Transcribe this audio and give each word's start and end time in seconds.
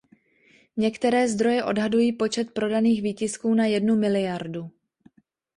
Některé 0.77 1.27
zdroje 1.27 1.63
odhadují 1.63 2.11
počet 2.13 2.51
prodaných 2.51 3.01
výtisků 3.01 3.53
na 3.53 3.65
jednu 3.65 3.95
miliardu. 3.95 4.71